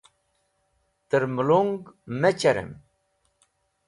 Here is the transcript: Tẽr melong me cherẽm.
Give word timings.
Tẽr 1.09 1.23
melong 1.35 1.71
me 2.19 2.29
cherẽm. 2.39 2.71